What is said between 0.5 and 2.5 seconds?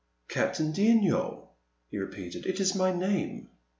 d'Yniol,*' he repeated;